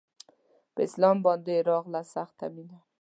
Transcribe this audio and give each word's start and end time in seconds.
په 0.73 0.79
اسلام 0.87 1.17
باندې 1.25 1.51
يې 1.57 1.65
راغله 1.71 2.01
سخته 2.15 2.45
مينه 2.53 2.79